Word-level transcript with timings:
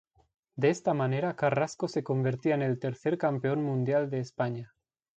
De 0.55 0.71
esta 0.71 0.95
manera 0.95 1.35
Carrasco 1.35 1.87
se 1.87 2.03
convertía 2.03 2.55
en 2.55 2.63
el 2.63 2.79
tercer 2.79 3.19
Campeón 3.19 3.63
Mundial 3.63 4.09
de 4.09 4.19
España. 4.19 4.73